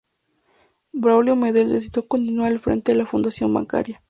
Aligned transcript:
Braulio 0.93 1.35
Medel 1.35 1.69
decidió 1.71 2.07
continuar 2.07 2.51
al 2.51 2.57
frente 2.59 2.91
de 2.91 2.97
la 2.97 3.05
fundación 3.05 3.53
bancaria. 3.53 3.99